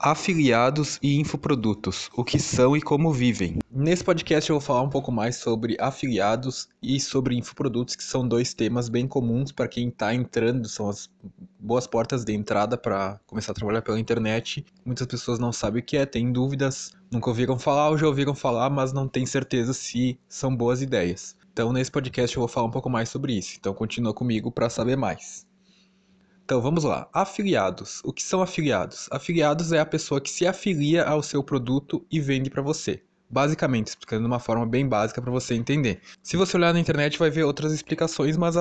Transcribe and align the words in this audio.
Afiliados 0.00 0.96
e 1.02 1.18
infoprodutos, 1.18 2.08
o 2.14 2.22
que 2.22 2.38
são 2.38 2.76
e 2.76 2.80
como 2.80 3.12
vivem. 3.12 3.58
Nesse 3.68 4.04
podcast 4.04 4.48
eu 4.48 4.54
vou 4.54 4.60
falar 4.60 4.82
um 4.82 4.88
pouco 4.88 5.10
mais 5.10 5.34
sobre 5.34 5.76
afiliados 5.80 6.68
e 6.80 7.00
sobre 7.00 7.34
infoprodutos, 7.34 7.96
que 7.96 8.04
são 8.04 8.26
dois 8.26 8.54
temas 8.54 8.88
bem 8.88 9.08
comuns 9.08 9.50
para 9.50 9.66
quem 9.66 9.88
está 9.88 10.14
entrando, 10.14 10.68
são 10.68 10.88
as 10.88 11.10
boas 11.58 11.88
portas 11.88 12.24
de 12.24 12.32
entrada 12.32 12.78
para 12.78 13.18
começar 13.26 13.50
a 13.50 13.54
trabalhar 13.56 13.82
pela 13.82 13.98
internet. 13.98 14.64
Muitas 14.84 15.08
pessoas 15.08 15.40
não 15.40 15.52
sabem 15.52 15.82
o 15.82 15.84
que 15.84 15.96
é, 15.96 16.06
têm 16.06 16.30
dúvidas, 16.30 16.92
nunca 17.10 17.28
ouviram 17.28 17.58
falar 17.58 17.90
ou 17.90 17.98
já 17.98 18.06
ouviram 18.06 18.36
falar, 18.36 18.70
mas 18.70 18.92
não 18.92 19.08
têm 19.08 19.26
certeza 19.26 19.72
se 19.72 20.16
são 20.28 20.54
boas 20.54 20.80
ideias. 20.80 21.34
Então 21.52 21.72
nesse 21.72 21.90
podcast 21.90 22.36
eu 22.36 22.40
vou 22.42 22.48
falar 22.48 22.68
um 22.68 22.70
pouco 22.70 22.88
mais 22.88 23.08
sobre 23.08 23.36
isso, 23.36 23.56
então 23.58 23.74
continua 23.74 24.14
comigo 24.14 24.52
para 24.52 24.70
saber 24.70 24.96
mais. 24.96 25.47
Então 26.48 26.62
vamos 26.62 26.82
lá. 26.82 27.06
Afiliados. 27.12 28.00
O 28.02 28.10
que 28.10 28.22
são 28.22 28.40
afiliados? 28.40 29.06
Afiliados 29.12 29.70
é 29.70 29.80
a 29.80 29.84
pessoa 29.84 30.18
que 30.18 30.30
se 30.30 30.46
afilia 30.46 31.04
ao 31.04 31.22
seu 31.22 31.44
produto 31.44 32.02
e 32.10 32.18
vende 32.18 32.48
para 32.48 32.62
você. 32.62 33.02
Basicamente, 33.28 33.88
explicando 33.88 34.22
de 34.22 34.28
uma 34.28 34.38
forma 34.38 34.64
bem 34.64 34.88
básica 34.88 35.20
para 35.20 35.30
você 35.30 35.52
entender. 35.52 36.00
Se 36.22 36.38
você 36.38 36.56
olhar 36.56 36.72
na 36.72 36.80
internet, 36.80 37.18
vai 37.18 37.28
ver 37.28 37.44
outras 37.44 37.74
explicações, 37.74 38.38
mas 38.38 38.54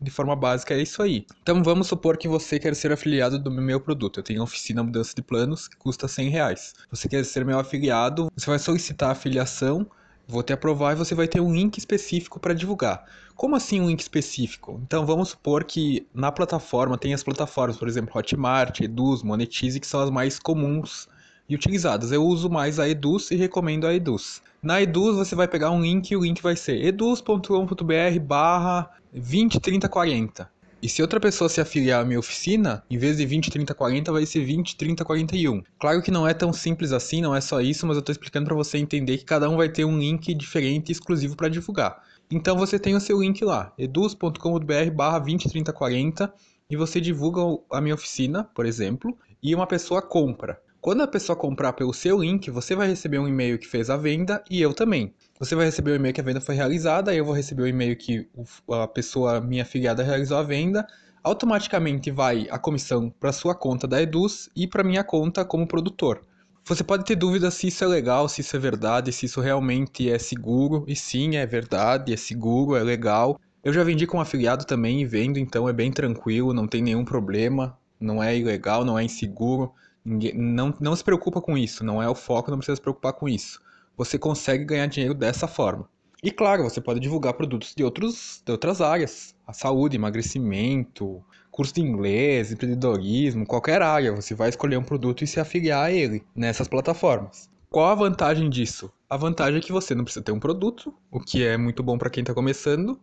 de 0.00 0.10
forma 0.10 0.34
básica 0.34 0.72
é 0.72 0.80
isso 0.80 1.02
aí. 1.02 1.26
Então 1.42 1.62
vamos 1.62 1.86
supor 1.86 2.16
que 2.16 2.26
você 2.26 2.58
quer 2.58 2.74
ser 2.74 2.90
afiliado 2.90 3.38
do 3.38 3.50
meu 3.50 3.78
produto. 3.78 4.20
Eu 4.20 4.24
tenho 4.24 4.40
a 4.40 4.44
oficina 4.44 4.82
mudança 4.82 5.12
de 5.14 5.20
planos 5.20 5.68
que 5.68 5.76
custa 5.76 6.08
100 6.08 6.30
reais. 6.30 6.72
Você 6.90 7.10
quer 7.10 7.22
ser 7.26 7.44
meu 7.44 7.58
afiliado, 7.58 8.32
você 8.34 8.46
vai 8.46 8.58
solicitar 8.58 9.10
a 9.10 9.12
afiliação 9.12 9.86
Vou 10.26 10.42
te 10.42 10.52
aprovar 10.52 10.92
e 10.92 10.96
você 10.96 11.14
vai 11.14 11.28
ter 11.28 11.40
um 11.40 11.52
link 11.52 11.76
específico 11.76 12.40
para 12.40 12.54
divulgar. 12.54 13.04
Como 13.36 13.54
assim 13.54 13.80
um 13.80 13.88
link 13.88 14.00
específico? 14.00 14.80
Então 14.82 15.04
vamos 15.04 15.30
supor 15.30 15.64
que 15.64 16.06
na 16.14 16.32
plataforma 16.32 16.96
tem 16.96 17.12
as 17.12 17.22
plataformas, 17.22 17.76
por 17.76 17.88
exemplo, 17.88 18.16
Hotmart, 18.16 18.80
Eduz, 18.80 19.22
Monetize, 19.22 19.78
que 19.78 19.86
são 19.86 20.00
as 20.00 20.10
mais 20.10 20.38
comuns 20.38 21.08
e 21.48 21.54
utilizadas. 21.54 22.10
Eu 22.10 22.24
uso 22.24 22.48
mais 22.48 22.78
a 22.78 22.88
Eduz 22.88 23.30
e 23.30 23.36
recomendo 23.36 23.86
a 23.86 23.94
Eduz. 23.94 24.40
Na 24.62 24.80
Eduz 24.80 25.16
você 25.16 25.34
vai 25.34 25.46
pegar 25.46 25.70
um 25.70 25.82
link 25.82 26.10
e 26.10 26.16
o 26.16 26.22
link 26.22 26.42
vai 26.42 26.56
ser 26.56 26.82
eduz.com.br 26.82 28.18
barra 28.22 28.90
203040. 29.12 30.53
E 30.84 30.88
se 30.90 31.00
outra 31.00 31.18
pessoa 31.18 31.48
se 31.48 31.62
afiliar 31.62 32.02
à 32.02 32.04
minha 32.04 32.18
oficina, 32.18 32.84
em 32.90 32.98
vez 32.98 33.16
de 33.16 33.24
20, 33.24 33.50
30, 33.50 33.74
40, 33.74 34.12
vai 34.12 34.26
ser 34.26 34.44
20, 34.44 34.76
30, 34.76 35.02
41. 35.02 35.62
Claro 35.80 36.02
que 36.02 36.10
não 36.10 36.28
é 36.28 36.34
tão 36.34 36.52
simples 36.52 36.92
assim, 36.92 37.22
não 37.22 37.34
é 37.34 37.40
só 37.40 37.58
isso, 37.62 37.86
mas 37.86 37.96
eu 37.96 38.00
estou 38.00 38.12
explicando 38.12 38.44
para 38.44 38.54
você 38.54 38.76
entender 38.76 39.16
que 39.16 39.24
cada 39.24 39.48
um 39.48 39.56
vai 39.56 39.70
ter 39.70 39.86
um 39.86 39.98
link 39.98 40.34
diferente 40.34 40.90
e 40.90 40.92
exclusivo 40.92 41.36
para 41.36 41.48
divulgar. 41.48 42.02
Então 42.30 42.54
você 42.58 42.78
tem 42.78 42.94
o 42.94 43.00
seu 43.00 43.22
link 43.22 43.42
lá, 43.42 43.72
eduz.com.br 43.78 44.90
barra 44.94 45.20
20, 45.20 45.48
30, 45.48 45.72
40, 45.72 46.34
e 46.68 46.76
você 46.76 47.00
divulga 47.00 47.40
a 47.72 47.80
minha 47.80 47.94
oficina, 47.94 48.44
por 48.54 48.66
exemplo, 48.66 49.16
e 49.42 49.54
uma 49.54 49.66
pessoa 49.66 50.02
compra. 50.02 50.60
Quando 50.84 51.02
a 51.02 51.06
pessoa 51.08 51.34
comprar 51.34 51.72
pelo 51.72 51.94
seu 51.94 52.20
link, 52.20 52.50
você 52.50 52.76
vai 52.76 52.86
receber 52.86 53.18
um 53.18 53.26
e-mail 53.26 53.58
que 53.58 53.66
fez 53.66 53.88
a 53.88 53.96
venda 53.96 54.44
e 54.50 54.60
eu 54.60 54.74
também. 54.74 55.14
Você 55.38 55.54
vai 55.54 55.64
receber 55.64 55.92
o 55.92 55.94
e-mail 55.94 56.12
que 56.12 56.20
a 56.20 56.24
venda 56.24 56.42
foi 56.42 56.54
realizada, 56.54 57.14
eu 57.14 57.24
vou 57.24 57.32
receber 57.32 57.62
o 57.62 57.66
e-mail 57.66 57.96
que 57.96 58.28
a 58.70 58.86
pessoa, 58.86 59.40
minha 59.40 59.62
afiliada, 59.62 60.02
realizou 60.02 60.36
a 60.36 60.42
venda. 60.42 60.86
Automaticamente 61.22 62.10
vai 62.10 62.46
a 62.50 62.58
comissão 62.58 63.08
para 63.08 63.32
sua 63.32 63.54
conta 63.54 63.88
da 63.88 64.02
Eduz 64.02 64.50
e 64.54 64.66
para 64.66 64.84
minha 64.84 65.02
conta 65.02 65.42
como 65.42 65.66
produtor. 65.66 66.20
Você 66.66 66.84
pode 66.84 67.06
ter 67.06 67.16
dúvidas 67.16 67.54
se 67.54 67.68
isso 67.68 67.82
é 67.82 67.86
legal, 67.86 68.28
se 68.28 68.42
isso 68.42 68.54
é 68.54 68.58
verdade, 68.58 69.10
se 69.10 69.24
isso 69.24 69.40
realmente 69.40 70.10
é 70.10 70.18
seguro. 70.18 70.84
E 70.86 70.94
sim, 70.94 71.36
é 71.36 71.46
verdade, 71.46 72.12
é 72.12 72.16
seguro, 72.18 72.76
é 72.76 72.82
legal. 72.82 73.40
Eu 73.64 73.72
já 73.72 73.82
vendi 73.82 74.06
com 74.06 74.20
afiliado 74.20 74.66
também 74.66 75.00
e 75.00 75.06
vendo, 75.06 75.38
então 75.38 75.66
é 75.66 75.72
bem 75.72 75.90
tranquilo, 75.90 76.52
não 76.52 76.68
tem 76.68 76.82
nenhum 76.82 77.06
problema, 77.06 77.74
não 77.98 78.22
é 78.22 78.36
ilegal, 78.36 78.84
não 78.84 78.98
é 78.98 79.04
inseguro. 79.04 79.72
Não, 80.04 80.74
não 80.78 80.94
se 80.94 81.02
preocupa 81.02 81.40
com 81.40 81.56
isso, 81.56 81.82
não 81.82 82.02
é 82.02 82.08
o 82.08 82.14
foco, 82.14 82.50
não 82.50 82.58
precisa 82.58 82.76
se 82.76 82.82
preocupar 82.82 83.14
com 83.14 83.28
isso. 83.28 83.60
Você 83.96 84.18
consegue 84.18 84.64
ganhar 84.64 84.86
dinheiro 84.86 85.14
dessa 85.14 85.48
forma. 85.48 85.88
E 86.22 86.30
claro, 86.30 86.62
você 86.62 86.80
pode 86.80 87.00
divulgar 87.00 87.34
produtos 87.34 87.74
de, 87.74 87.84
outros, 87.84 88.42
de 88.44 88.50
outras 88.50 88.80
áreas. 88.80 89.34
A 89.46 89.52
saúde, 89.52 89.96
emagrecimento, 89.96 91.22
curso 91.50 91.74
de 91.74 91.82
inglês, 91.82 92.50
empreendedorismo, 92.50 93.46
qualquer 93.46 93.82
área. 93.82 94.10
Você 94.12 94.34
vai 94.34 94.48
escolher 94.48 94.76
um 94.76 94.82
produto 94.82 95.22
e 95.22 95.26
se 95.26 95.38
afiliar 95.38 95.86
a 95.86 95.92
ele 95.92 96.24
nessas 96.34 96.66
plataformas. 96.66 97.50
Qual 97.70 97.86
a 97.86 97.94
vantagem 97.94 98.48
disso? 98.48 98.90
A 99.10 99.16
vantagem 99.16 99.58
é 99.58 99.60
que 99.60 99.72
você 99.72 99.94
não 99.94 100.04
precisa 100.04 100.24
ter 100.24 100.32
um 100.32 100.38
produto, 100.38 100.94
o 101.10 101.20
que 101.20 101.44
é 101.44 101.56
muito 101.56 101.82
bom 101.82 101.98
para 101.98 102.08
quem 102.08 102.22
está 102.22 102.32
começando. 102.32 102.98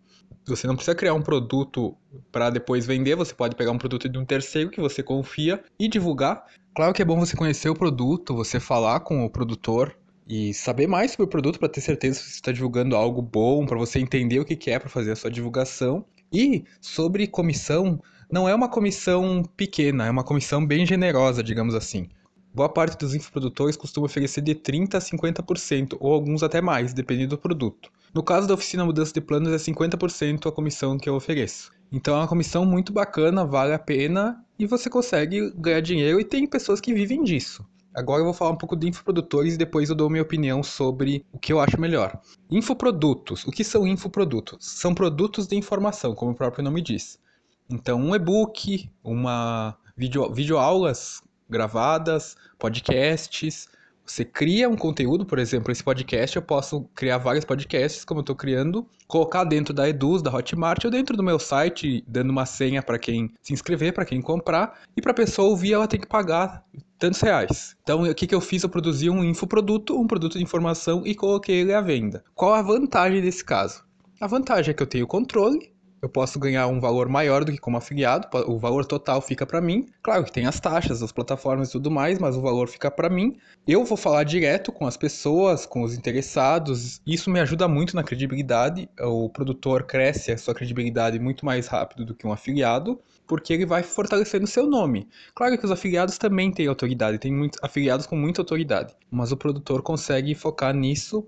Você 0.45 0.65
não 0.65 0.75
precisa 0.75 0.95
criar 0.95 1.13
um 1.13 1.21
produto 1.21 1.95
para 2.31 2.49
depois 2.49 2.85
vender, 2.85 3.15
você 3.15 3.33
pode 3.33 3.55
pegar 3.55 3.71
um 3.71 3.77
produto 3.77 4.09
de 4.09 4.17
um 4.17 4.25
terceiro 4.25 4.69
que 4.69 4.81
você 4.81 5.03
confia 5.03 5.63
e 5.77 5.87
divulgar. 5.87 6.45
Claro 6.73 6.93
que 6.93 7.01
é 7.01 7.05
bom 7.05 7.19
você 7.19 7.35
conhecer 7.35 7.69
o 7.69 7.75
produto, 7.75 8.33
você 8.33 8.57
falar 8.57 9.01
com 9.01 9.25
o 9.25 9.29
produtor 9.29 9.93
e 10.25 10.53
saber 10.53 10.87
mais 10.87 11.11
sobre 11.11 11.25
o 11.25 11.27
produto 11.27 11.59
para 11.59 11.67
ter 11.67 11.81
certeza 11.81 12.19
se 12.19 12.23
você 12.23 12.35
está 12.35 12.51
divulgando 12.53 12.95
algo 12.95 13.21
bom, 13.21 13.65
para 13.65 13.77
você 13.77 13.99
entender 13.99 14.39
o 14.39 14.45
que 14.45 14.71
é 14.71 14.79
para 14.79 14.89
fazer 14.89 15.11
a 15.11 15.15
sua 15.17 15.29
divulgação. 15.29 16.05
E 16.31 16.63
sobre 16.79 17.27
comissão, 17.27 18.01
não 18.31 18.47
é 18.47 18.55
uma 18.55 18.69
comissão 18.69 19.43
pequena, 19.57 20.07
é 20.07 20.09
uma 20.09 20.23
comissão 20.23 20.65
bem 20.65 20.85
generosa, 20.85 21.43
digamos 21.43 21.75
assim. 21.75 22.07
Boa 22.53 22.69
parte 22.69 22.97
dos 22.97 23.13
infoprodutores 23.13 23.75
costuma 23.75 24.05
oferecer 24.05 24.39
de 24.39 24.55
30% 24.55 24.95
a 24.95 24.99
50%, 24.99 25.97
ou 25.99 26.13
alguns 26.13 26.41
até 26.41 26.61
mais, 26.61 26.93
dependendo 26.93 27.31
do 27.31 27.37
produto. 27.37 27.91
No 28.13 28.23
caso 28.23 28.47
da 28.47 28.53
oficina 28.53 28.85
mudança 28.85 29.13
de 29.13 29.19
planos, 29.19 29.51
é 29.51 29.57
50% 29.57 30.47
a 30.47 30.51
comissão 30.51 30.97
que 30.97 31.09
eu 31.09 31.15
ofereço. 31.15 31.71
Então 31.91 32.15
é 32.15 32.17
uma 32.19 32.27
comissão 32.27 32.65
muito 32.65 32.93
bacana, 32.93 33.45
vale 33.45 33.73
a 33.73 33.79
pena 33.79 34.41
e 34.61 34.67
você 34.67 34.91
consegue 34.91 35.51
ganhar 35.55 35.81
dinheiro 35.81 36.19
e 36.19 36.23
tem 36.23 36.45
pessoas 36.45 36.79
que 36.79 36.93
vivem 36.93 37.23
disso. 37.23 37.65
Agora 37.95 38.21
eu 38.21 38.25
vou 38.25 38.33
falar 38.33 38.51
um 38.51 38.57
pouco 38.57 38.75
de 38.75 38.87
infoprodutores 38.87 39.55
e 39.55 39.57
depois 39.57 39.89
eu 39.89 39.95
dou 39.95 40.07
minha 40.07 40.21
opinião 40.21 40.61
sobre 40.61 41.25
o 41.33 41.39
que 41.39 41.51
eu 41.51 41.59
acho 41.59 41.81
melhor. 41.81 42.21
Infoprodutos. 42.49 43.43
O 43.45 43.51
que 43.51 43.63
são 43.63 43.87
infoprodutos? 43.87 44.59
São 44.61 44.93
produtos 44.93 45.47
de 45.47 45.55
informação, 45.55 46.13
como 46.13 46.31
o 46.31 46.35
próprio 46.35 46.63
nome 46.63 46.79
diz. 46.79 47.19
Então, 47.67 47.99
um 47.99 48.15
e-book, 48.15 48.87
uma 49.03 49.75
vídeo, 49.97 50.31
videoaulas 50.31 51.23
gravadas, 51.49 52.37
podcasts. 52.59 53.67
Você 54.11 54.25
cria 54.25 54.69
um 54.69 54.75
conteúdo, 54.75 55.25
por 55.25 55.39
exemplo, 55.39 55.71
esse 55.71 55.81
podcast, 55.81 56.35
eu 56.35 56.41
posso 56.41 56.81
criar 56.93 57.17
vários 57.17 57.45
podcasts, 57.45 58.03
como 58.03 58.19
eu 58.19 58.23
estou 58.23 58.35
criando, 58.35 58.85
colocar 59.07 59.45
dentro 59.45 59.73
da 59.73 59.87
Eduz, 59.87 60.21
da 60.21 60.29
Hotmart, 60.29 60.83
ou 60.83 60.91
dentro 60.91 61.15
do 61.15 61.23
meu 61.23 61.39
site, 61.39 62.03
dando 62.05 62.29
uma 62.29 62.45
senha 62.45 62.83
para 62.83 62.99
quem 62.99 63.31
se 63.41 63.53
inscrever, 63.53 63.93
para 63.93 64.03
quem 64.03 64.21
comprar, 64.21 64.81
e 64.97 65.01
para 65.01 65.11
a 65.11 65.15
pessoa 65.15 65.47
ouvir, 65.47 65.71
ela 65.71 65.87
tem 65.87 65.97
que 65.97 66.05
pagar 66.05 66.61
tantos 66.99 67.21
reais. 67.21 67.73
Então, 67.83 68.03
o 68.03 68.13
que, 68.13 68.27
que 68.27 68.35
eu 68.35 68.41
fiz? 68.41 68.63
Eu 68.63 68.69
produzi 68.69 69.09
um 69.09 69.23
infoproduto, 69.23 69.97
um 69.97 70.05
produto 70.05 70.37
de 70.37 70.43
informação 70.43 71.03
e 71.05 71.15
coloquei 71.15 71.61
ele 71.61 71.73
à 71.73 71.79
venda. 71.79 72.21
Qual 72.35 72.53
a 72.53 72.61
vantagem 72.61 73.21
desse 73.21 73.45
caso? 73.45 73.81
A 74.19 74.27
vantagem 74.27 74.71
é 74.71 74.73
que 74.73 74.83
eu 74.83 74.87
tenho 74.87 75.07
controle, 75.07 75.70
eu 76.01 76.09
posso 76.09 76.39
ganhar 76.39 76.67
um 76.67 76.79
valor 76.79 77.07
maior 77.07 77.43
do 77.43 77.51
que 77.51 77.57
como 77.57 77.77
afiliado, 77.77 78.27
o 78.47 78.57
valor 78.57 78.85
total 78.85 79.21
fica 79.21 79.45
para 79.45 79.61
mim. 79.61 79.85
Claro 80.01 80.23
que 80.23 80.31
tem 80.31 80.45
as 80.45 80.59
taxas, 80.59 81.03
as 81.03 81.11
plataformas 81.11 81.69
e 81.69 81.71
tudo 81.73 81.91
mais, 81.91 82.17
mas 82.17 82.35
o 82.35 82.41
valor 82.41 82.67
fica 82.67 82.89
para 82.89 83.09
mim. 83.09 83.37
Eu 83.67 83.85
vou 83.85 83.97
falar 83.97 84.23
direto 84.23 84.71
com 84.71 84.87
as 84.87 84.97
pessoas, 84.97 85.65
com 85.65 85.83
os 85.83 85.95
interessados. 85.95 86.99
Isso 87.05 87.29
me 87.29 87.39
ajuda 87.39 87.67
muito 87.67 87.95
na 87.95 88.03
credibilidade. 88.03 88.89
O 88.99 89.29
produtor 89.29 89.83
cresce 89.83 90.31
a 90.31 90.37
sua 90.37 90.55
credibilidade 90.55 91.19
muito 91.19 91.45
mais 91.45 91.67
rápido 91.67 92.05
do 92.05 92.15
que 92.15 92.25
um 92.25 92.31
afiliado, 92.31 92.99
porque 93.27 93.53
ele 93.53 93.65
vai 93.65 93.83
fortalecendo 93.83 94.47
seu 94.47 94.65
nome. 94.65 95.07
Claro 95.35 95.57
que 95.57 95.65
os 95.65 95.71
afiliados 95.71 96.17
também 96.17 96.51
têm 96.51 96.67
autoridade, 96.67 97.19
tem 97.19 97.31
muitos 97.31 97.59
afiliados 97.61 98.05
com 98.05 98.15
muita 98.15 98.41
autoridade, 98.41 98.95
mas 99.09 99.31
o 99.31 99.37
produtor 99.37 99.81
consegue 99.81 100.33
focar 100.33 100.73
nisso 100.73 101.25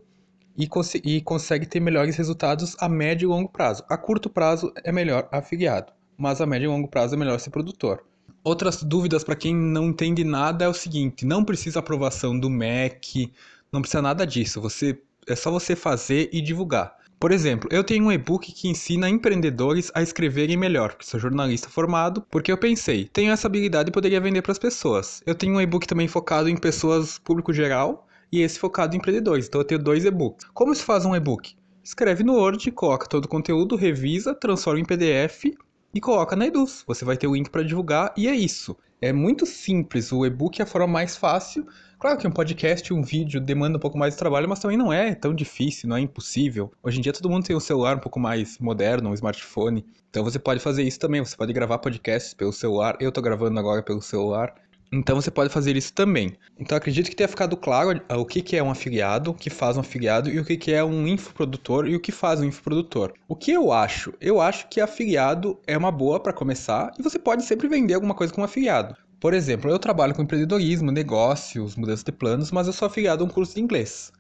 e, 0.57 0.67
cons 0.67 0.95
e 0.95 1.21
consegue 1.21 1.65
ter 1.65 1.79
melhores 1.79 2.15
resultados 2.15 2.75
a 2.79 2.87
médio 2.87 3.27
e 3.27 3.29
longo 3.29 3.49
prazo. 3.49 3.83
A 3.89 3.97
curto 3.97 4.29
prazo 4.29 4.71
é 4.83 4.91
melhor 4.91 5.27
afiliado, 5.31 5.91
mas 6.17 6.41
a 6.41 6.45
médio 6.45 6.65
e 6.65 6.69
longo 6.69 6.87
prazo 6.87 7.15
é 7.15 7.17
melhor 7.17 7.39
ser 7.39 7.49
produtor. 7.49 8.03
Outras 8.43 8.83
dúvidas 8.83 9.23
para 9.23 9.35
quem 9.35 9.55
não 9.55 9.85
entende 9.85 10.23
nada 10.23 10.65
é 10.65 10.67
o 10.67 10.73
seguinte: 10.73 11.25
não 11.25 11.45
precisa 11.45 11.79
aprovação 11.79 12.37
do 12.37 12.49
MEC, 12.49 13.31
não 13.71 13.81
precisa 13.81 14.01
nada 14.01 14.27
disso. 14.27 14.59
Você 14.61 14.99
é 15.27 15.35
só 15.35 15.49
você 15.49 15.75
fazer 15.75 16.29
e 16.33 16.41
divulgar. 16.41 16.97
Por 17.23 17.31
exemplo, 17.31 17.69
eu 17.71 17.85
tenho 17.85 18.03
um 18.03 18.11
e-book 18.11 18.51
que 18.51 18.67
ensina 18.67 19.09
empreendedores 19.09 19.89
a 19.95 20.01
escreverem 20.01 20.57
melhor, 20.57 20.89
porque 20.89 21.05
sou 21.05 21.17
jornalista 21.17 21.69
formado, 21.69 22.21
porque 22.29 22.51
eu 22.51 22.57
pensei, 22.57 23.05
tenho 23.05 23.31
essa 23.31 23.47
habilidade 23.47 23.87
e 23.87 23.93
poderia 23.93 24.19
vender 24.19 24.41
para 24.41 24.51
as 24.51 24.59
pessoas. 24.59 25.23
Eu 25.25 25.33
tenho 25.33 25.55
um 25.55 25.61
e-book 25.61 25.87
também 25.87 26.05
focado 26.09 26.49
em 26.49 26.57
pessoas 26.57 27.17
público 27.19 27.53
geral, 27.53 28.05
e 28.33 28.41
esse 28.41 28.57
focado 28.57 28.95
em 28.95 28.97
empreendedores. 28.97 29.45
Então 29.45 29.61
eu 29.61 29.65
tenho 29.65 29.79
dois 29.79 30.03
e-books. 30.03 30.47
Como 30.55 30.73
se 30.73 30.83
faz 30.83 31.05
um 31.05 31.15
e-book? 31.15 31.55
Escreve 31.83 32.23
no 32.23 32.33
Word, 32.33 32.71
coloca 32.71 33.05
todo 33.05 33.25
o 33.25 33.27
conteúdo, 33.27 33.75
revisa, 33.75 34.33
transforma 34.33 34.79
em 34.79 34.85
PDF 34.85 35.53
e 35.93 36.01
coloca 36.01 36.35
na 36.35 36.47
Eduz. 36.47 36.83
Você 36.87 37.05
vai 37.05 37.15
ter 37.15 37.27
o 37.27 37.35
link 37.35 37.51
para 37.51 37.61
divulgar 37.61 38.11
e 38.17 38.27
é 38.27 38.33
isso. 38.33 38.75
É 38.99 39.13
muito 39.13 39.45
simples, 39.45 40.11
o 40.11 40.25
e-book 40.25 40.59
é 40.59 40.63
a 40.63 40.65
forma 40.65 40.87
mais 40.87 41.15
fácil. 41.15 41.67
Claro 41.99 42.17
que 42.17 42.27
um 42.27 42.31
podcast, 42.31 42.91
um 42.91 43.03
vídeo 43.03 43.39
demanda 43.39 43.77
um 43.77 43.79
pouco 43.79 43.99
mais 43.99 44.15
de 44.15 44.19
trabalho, 44.19 44.49
mas 44.49 44.59
também 44.59 44.77
não 44.77 44.91
é 44.91 45.13
tão 45.13 45.35
difícil, 45.35 45.87
não 45.87 45.95
é 45.95 45.99
impossível. 45.99 46.71
Hoje 46.81 46.97
em 46.97 47.01
dia 47.01 47.13
todo 47.13 47.29
mundo 47.29 47.45
tem 47.45 47.55
um 47.55 47.59
celular 47.59 47.97
um 47.97 47.99
pouco 47.99 48.19
mais 48.19 48.57
moderno, 48.57 49.11
um 49.11 49.13
smartphone. 49.13 49.85
Então 50.09 50.23
você 50.23 50.39
pode 50.39 50.59
fazer 50.59 50.81
isso 50.81 50.97
também, 50.97 51.23
você 51.23 51.37
pode 51.37 51.53
gravar 51.53 51.77
podcasts 51.77 52.33
pelo 52.33 52.51
celular. 52.51 52.97
Eu 52.99 53.09
estou 53.09 53.23
gravando 53.23 53.59
agora 53.59 53.83
pelo 53.83 54.01
celular. 54.01 54.55
Então 54.95 55.19
você 55.19 55.31
pode 55.31 55.51
fazer 55.51 55.75
isso 55.75 55.91
também. 55.91 56.37
Então 56.59 56.77
acredito 56.77 57.09
que 57.09 57.15
tenha 57.15 57.27
ficado 57.27 57.57
claro 57.57 57.99
o 58.09 58.25
que 58.25 58.55
é 58.55 58.61
um 58.61 58.69
afiliado, 58.69 59.31
o 59.31 59.33
que 59.33 59.49
faz 59.49 59.75
um 59.75 59.79
afiliado 59.79 60.29
e 60.29 60.39
o 60.39 60.45
que 60.45 60.71
é 60.71 60.83
um 60.83 61.07
infoprodutor 61.07 61.87
e 61.87 61.95
o 61.95 61.99
que 61.99 62.11
faz 62.11 62.39
um 62.39 62.43
infoprodutor. 62.43 63.11
O 63.27 63.35
que 63.35 63.51
eu 63.51 63.71
acho? 63.71 64.13
Eu 64.21 64.39
acho 64.39 64.69
que 64.69 64.79
afiliado 64.79 65.59
é 65.65 65.75
uma 65.75 65.91
boa 65.91 66.19
para 66.19 66.31
começar 66.31 66.91
e 66.99 67.01
você 67.01 67.17
pode 67.17 67.43
sempre 67.43 67.67
vender 67.67 67.95
alguma 67.95 68.13
coisa 68.13 68.31
com 68.31 68.43
afiliado. 68.43 68.95
Por 69.19 69.33
exemplo, 69.33 69.71
eu 69.71 69.79
trabalho 69.79 70.13
com 70.13 70.21
empreendedorismo, 70.21 70.91
negócios, 70.91 71.75
mudança 71.75 72.03
de 72.05 72.11
planos, 72.11 72.51
mas 72.51 72.67
eu 72.67 72.73
sou 72.73 72.85
afiliado 72.85 73.23
a 73.23 73.25
um 73.25 73.29
curso 73.29 73.55
de 73.55 73.61
inglês. 73.61 74.11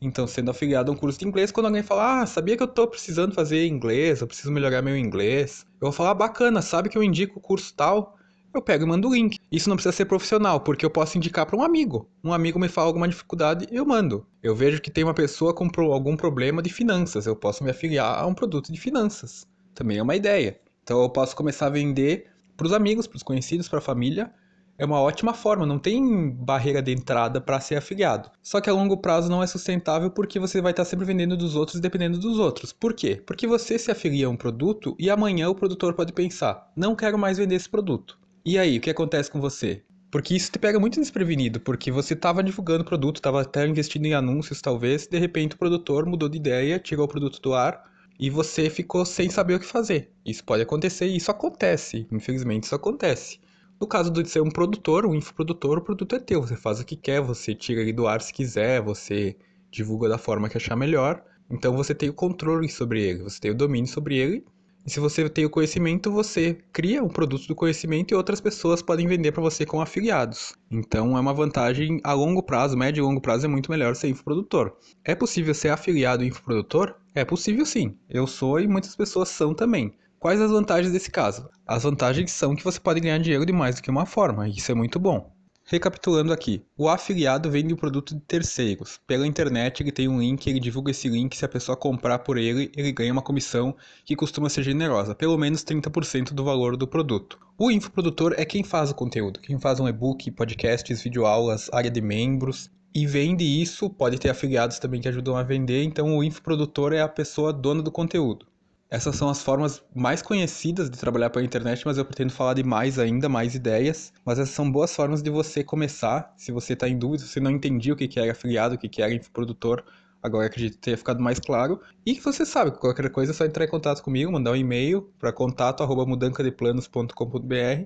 Então, 0.00 0.28
sendo 0.28 0.52
afiliado 0.52 0.92
a 0.92 0.94
um 0.94 0.96
curso 0.96 1.18
de 1.18 1.26
inglês, 1.26 1.50
quando 1.50 1.66
alguém 1.66 1.82
fala, 1.82 2.22
ah, 2.22 2.26
sabia 2.26 2.56
que 2.56 2.62
eu 2.62 2.68
tô 2.68 2.86
precisando 2.86 3.34
fazer 3.34 3.66
inglês, 3.66 4.20
eu 4.20 4.28
preciso 4.28 4.52
melhorar 4.52 4.80
meu 4.80 4.96
inglês, 4.96 5.66
eu 5.80 5.86
vou 5.86 5.92
falar, 5.92 6.14
bacana, 6.14 6.62
sabe 6.62 6.88
que 6.88 6.96
eu 6.96 7.02
indico 7.02 7.38
o 7.38 7.42
curso 7.42 7.74
tal? 7.74 8.16
Eu 8.52 8.60
pego 8.60 8.84
e 8.84 8.86
mando 8.86 9.08
o 9.08 9.14
link. 9.14 9.38
Isso 9.50 9.68
não 9.68 9.76
precisa 9.76 9.94
ser 9.94 10.06
profissional, 10.06 10.60
porque 10.60 10.84
eu 10.84 10.90
posso 10.90 11.16
indicar 11.16 11.46
para 11.46 11.56
um 11.56 11.62
amigo. 11.62 12.08
Um 12.22 12.32
amigo 12.32 12.58
me 12.58 12.68
fala 12.68 12.88
alguma 12.88 13.06
dificuldade, 13.06 13.66
eu 13.70 13.86
mando. 13.86 14.26
Eu 14.42 14.56
vejo 14.56 14.80
que 14.80 14.90
tem 14.90 15.04
uma 15.04 15.14
pessoa 15.14 15.54
com 15.54 15.68
algum 15.92 16.16
problema 16.16 16.60
de 16.60 16.72
finanças, 16.72 17.26
eu 17.26 17.36
posso 17.36 17.62
me 17.62 17.70
afiliar 17.70 18.18
a 18.18 18.26
um 18.26 18.34
produto 18.34 18.72
de 18.72 18.80
finanças. 18.80 19.46
Também 19.74 19.98
é 19.98 20.02
uma 20.02 20.16
ideia. 20.16 20.60
Então 20.82 21.00
eu 21.00 21.08
posso 21.08 21.36
começar 21.36 21.66
a 21.66 21.70
vender 21.70 22.26
para 22.56 22.66
os 22.66 22.72
amigos, 22.72 23.06
para 23.06 23.16
os 23.16 23.22
conhecidos, 23.22 23.68
para 23.68 23.78
a 23.78 23.82
família, 23.82 24.32
é 24.80 24.84
uma 24.86 24.98
ótima 24.98 25.34
forma, 25.34 25.66
não 25.66 25.78
tem 25.78 26.30
barreira 26.30 26.80
de 26.80 26.90
entrada 26.90 27.38
para 27.38 27.60
ser 27.60 27.76
afiliado. 27.76 28.30
Só 28.42 28.62
que 28.62 28.70
a 28.70 28.72
longo 28.72 28.96
prazo 28.96 29.28
não 29.28 29.42
é 29.42 29.46
sustentável 29.46 30.10
porque 30.10 30.40
você 30.40 30.60
vai 30.62 30.72
estar 30.72 30.86
sempre 30.86 31.04
vendendo 31.04 31.36
dos 31.36 31.54
outros 31.54 31.80
dependendo 31.80 32.18
dos 32.18 32.38
outros. 32.38 32.72
Por 32.72 32.94
quê? 32.94 33.22
Porque 33.26 33.46
você 33.46 33.78
se 33.78 33.90
afilia 33.90 34.26
a 34.26 34.30
um 34.30 34.36
produto 34.36 34.96
e 34.98 35.10
amanhã 35.10 35.50
o 35.50 35.54
produtor 35.54 35.92
pode 35.92 36.14
pensar: 36.14 36.72
não 36.74 36.96
quero 36.96 37.18
mais 37.18 37.36
vender 37.36 37.56
esse 37.56 37.68
produto. 37.68 38.18
E 38.44 38.58
aí, 38.58 38.78
o 38.78 38.80
que 38.80 38.88
acontece 38.88 39.30
com 39.30 39.38
você? 39.40 39.82
Porque 40.10 40.34
isso 40.34 40.50
te 40.50 40.58
pega 40.58 40.80
muito 40.80 40.98
desprevenido, 40.98 41.60
porque 41.60 41.90
você 41.90 42.14
estava 42.14 42.42
divulgando 42.42 42.82
o 42.82 42.86
produto, 42.86 43.16
estava 43.16 43.42
até 43.42 43.66
investindo 43.66 44.06
em 44.06 44.14
anúncios, 44.14 44.62
talvez, 44.62 45.06
de 45.06 45.18
repente 45.18 45.54
o 45.54 45.58
produtor 45.58 46.06
mudou 46.06 46.28
de 46.28 46.38
ideia, 46.38 46.78
tirou 46.78 47.04
o 47.04 47.08
produto 47.08 47.40
do 47.40 47.54
ar 47.54 47.84
e 48.18 48.30
você 48.30 48.70
ficou 48.70 49.04
sem 49.04 49.28
saber 49.28 49.54
o 49.54 49.60
que 49.60 49.66
fazer. 49.66 50.10
Isso 50.24 50.42
pode 50.42 50.62
acontecer 50.62 51.06
e 51.06 51.16
isso 51.16 51.30
acontece, 51.30 52.08
infelizmente 52.10 52.64
isso 52.64 52.74
acontece. 52.74 53.38
No 53.78 53.86
caso 53.86 54.10
de 54.10 54.26
ser 54.28 54.40
um 54.40 54.50
produtor, 54.50 55.06
um 55.06 55.14
infoprodutor, 55.14 55.78
o 55.78 55.82
produto 55.82 56.16
é 56.16 56.18
teu. 56.18 56.40
Você 56.40 56.56
faz 56.56 56.80
o 56.80 56.84
que 56.84 56.96
quer, 56.96 57.20
você 57.20 57.54
tira 57.54 57.82
ele 57.82 57.92
do 57.92 58.06
ar 58.06 58.22
se 58.22 58.32
quiser, 58.32 58.80
você 58.80 59.36
divulga 59.70 60.08
da 60.08 60.18
forma 60.18 60.48
que 60.48 60.56
achar 60.56 60.76
melhor. 60.76 61.22
Então 61.50 61.76
você 61.76 61.94
tem 61.94 62.08
o 62.08 62.14
controle 62.14 62.68
sobre 62.68 63.02
ele, 63.02 63.22
você 63.22 63.38
tem 63.38 63.50
o 63.50 63.56
domínio 63.56 63.90
sobre 63.90 64.16
ele. 64.16 64.44
E 64.86 64.90
se 64.90 64.98
você 64.98 65.28
tem 65.28 65.44
o 65.44 65.50
conhecimento, 65.50 66.10
você 66.10 66.58
cria 66.72 67.02
um 67.02 67.08
produto 67.08 67.46
do 67.46 67.54
conhecimento 67.54 68.12
e 68.12 68.14
outras 68.14 68.40
pessoas 68.40 68.80
podem 68.80 69.06
vender 69.06 69.32
para 69.32 69.42
você 69.42 69.66
como 69.66 69.82
afiliados. 69.82 70.54
Então 70.70 71.16
é 71.16 71.20
uma 71.20 71.34
vantagem 71.34 72.00
a 72.02 72.12
longo 72.12 72.42
prazo, 72.42 72.76
médio 72.76 73.02
e 73.02 73.04
longo 73.04 73.20
prazo 73.20 73.46
é 73.46 73.48
muito 73.48 73.70
melhor 73.70 73.94
ser 73.94 74.08
infoprodutor. 74.08 74.72
É 75.04 75.14
possível 75.14 75.54
ser 75.54 75.68
afiliado 75.68 76.24
infoprodutor? 76.24 76.94
É 77.14 77.24
possível 77.24 77.66
sim. 77.66 77.96
Eu 78.08 78.26
sou 78.26 78.58
e 78.58 78.66
muitas 78.66 78.96
pessoas 78.96 79.28
são 79.28 79.52
também. 79.54 79.92
Quais 80.18 80.40
as 80.40 80.50
vantagens 80.50 80.92
desse 80.92 81.10
caso? 81.10 81.48
As 81.66 81.82
vantagens 81.82 82.30
são 82.30 82.54
que 82.54 82.62
você 82.62 82.78
pode 82.78 83.00
ganhar 83.00 83.18
dinheiro 83.18 83.46
de 83.46 83.52
mais 83.52 83.76
do 83.76 83.82
que 83.82 83.90
uma 83.90 84.04
forma, 84.04 84.46
e 84.46 84.52
isso 84.52 84.70
é 84.70 84.74
muito 84.74 84.98
bom. 84.98 85.32
Recapitulando 85.72 86.32
aqui, 86.32 86.64
o 86.76 86.88
afiliado 86.88 87.48
vende 87.48 87.72
o 87.72 87.76
produto 87.76 88.12
de 88.12 88.20
terceiros. 88.22 88.98
Pela 89.06 89.24
internet 89.24 89.80
ele 89.80 89.92
tem 89.92 90.08
um 90.08 90.18
link, 90.18 90.44
ele 90.48 90.58
divulga 90.58 90.90
esse 90.90 91.08
link, 91.08 91.36
se 91.36 91.44
a 91.44 91.48
pessoa 91.48 91.76
comprar 91.76 92.18
por 92.18 92.36
ele, 92.36 92.72
ele 92.76 92.90
ganha 92.90 93.12
uma 93.12 93.22
comissão 93.22 93.76
que 94.04 94.16
costuma 94.16 94.48
ser 94.48 94.64
generosa, 94.64 95.14
pelo 95.14 95.38
menos 95.38 95.62
30% 95.62 96.32
do 96.32 96.42
valor 96.42 96.76
do 96.76 96.88
produto. 96.88 97.38
O 97.56 97.70
infoprodutor 97.70 98.34
é 98.36 98.44
quem 98.44 98.64
faz 98.64 98.90
o 98.90 98.96
conteúdo, 98.96 99.38
quem 99.38 99.60
faz 99.60 99.78
um 99.78 99.86
e-book, 99.86 100.28
podcasts, 100.32 101.02
videoaulas, 101.02 101.70
área 101.72 101.88
de 101.88 102.00
membros, 102.00 102.68
e 102.92 103.06
vende 103.06 103.44
isso, 103.44 103.88
pode 103.88 104.18
ter 104.18 104.30
afiliados 104.30 104.80
também 104.80 105.00
que 105.00 105.06
ajudam 105.06 105.36
a 105.36 105.44
vender, 105.44 105.84
então 105.84 106.16
o 106.16 106.24
infoprodutor 106.24 106.92
é 106.92 107.00
a 107.00 107.08
pessoa 107.08 107.52
dona 107.52 107.80
do 107.80 107.92
conteúdo. 107.92 108.44
Essas 108.90 109.14
são 109.14 109.28
as 109.28 109.40
formas 109.40 109.80
mais 109.94 110.20
conhecidas 110.20 110.90
de 110.90 110.98
trabalhar 110.98 111.30
pela 111.30 111.44
internet, 111.44 111.86
mas 111.86 111.96
eu 111.96 112.04
pretendo 112.04 112.32
falar 112.32 112.54
de 112.54 112.64
mais 112.64 112.98
ainda, 112.98 113.28
mais 113.28 113.54
ideias. 113.54 114.12
Mas 114.24 114.40
essas 114.40 114.52
são 114.52 114.68
boas 114.68 114.92
formas 114.92 115.22
de 115.22 115.30
você 115.30 115.62
começar. 115.62 116.34
Se 116.36 116.50
você 116.50 116.72
está 116.72 116.88
em 116.88 116.98
dúvida, 116.98 117.22
se 117.22 117.38
não 117.38 117.52
entendia 117.52 117.92
o 117.92 117.96
que 117.96 118.18
era 118.18 118.32
afiliado, 118.32 118.74
o 118.74 118.78
que 118.78 119.00
era 119.00 119.14
infoprodutor, 119.14 119.84
agora 120.20 120.46
acredito 120.46 120.72
que 120.72 120.80
tenha 120.80 120.96
ficado 120.96 121.22
mais 121.22 121.38
claro. 121.38 121.80
E 122.04 122.16
que 122.16 122.20
você 122.20 122.44
sabe, 122.44 122.72
qualquer 122.72 123.08
coisa 123.10 123.30
é 123.30 123.34
só 123.34 123.44
entrar 123.44 123.64
em 123.64 123.68
contato 123.68 124.02
comigo, 124.02 124.32
mandar 124.32 124.50
um 124.50 124.56
e-mail 124.56 125.02
para 125.20 125.32
contato@mudancadeplanos.com.br 125.32 127.84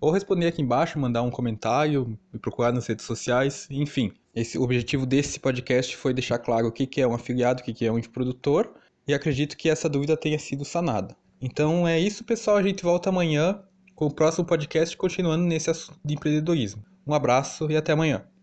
ou 0.00 0.10
responder 0.10 0.46
aqui 0.46 0.62
embaixo, 0.62 0.98
mandar 0.98 1.20
um 1.20 1.30
comentário, 1.30 2.18
me 2.32 2.38
procurar 2.38 2.72
nas 2.72 2.86
redes 2.86 3.04
sociais, 3.04 3.68
enfim. 3.70 4.14
Esse, 4.34 4.56
o 4.56 4.62
objetivo 4.62 5.04
desse 5.04 5.38
podcast 5.38 5.94
foi 5.94 6.14
deixar 6.14 6.38
claro 6.38 6.68
o 6.68 6.72
que 6.72 7.02
é 7.02 7.06
um 7.06 7.12
afiliado, 7.12 7.60
o 7.60 7.64
que 7.64 7.84
é 7.84 7.92
um 7.92 7.98
infoprodutor 7.98 8.72
e 9.08 9.14
acredito 9.14 9.56
que 9.56 9.70
essa 9.70 9.88
dúvida 9.88 10.16
tenha 10.16 10.38
sido 10.38 10.64
sanada. 10.64 11.16
Então 11.40 11.88
é 11.88 11.98
isso, 11.98 12.22
pessoal. 12.22 12.58
A 12.58 12.62
gente 12.62 12.82
volta 12.82 13.08
amanhã 13.08 13.60
com 13.94 14.06
o 14.06 14.14
próximo 14.14 14.44
podcast 14.44 14.94
continuando 14.96 15.44
nesse 15.44 15.70
assunto 15.70 15.98
de 16.04 16.14
empreendedorismo. 16.14 16.84
Um 17.06 17.14
abraço 17.14 17.70
e 17.70 17.76
até 17.76 17.92
amanhã. 17.92 18.28